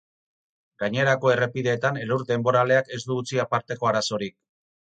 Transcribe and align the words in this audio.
Gainerako 0.83 1.31
errepideetan 1.33 2.01
elur 2.05 2.25
denboraleak 2.31 2.91
ez 2.97 3.01
du 3.11 3.21
utzi 3.25 3.43
aparteko 3.47 3.91
arazorik. 3.95 4.39